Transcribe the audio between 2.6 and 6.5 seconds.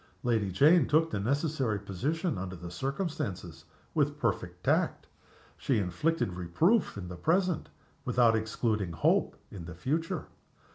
circumstances with perfect tact. She inflicted